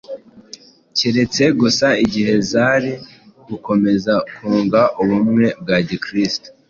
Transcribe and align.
keretse 0.97 1.43
gusa 1.59 1.87
igihe 2.05 2.33
zari 2.51 2.91
gukomeza 3.49 4.13
kunga 4.35 4.81
ubumwe 5.01 5.45
bwa 5.61 5.77
Gikristo 5.87 6.47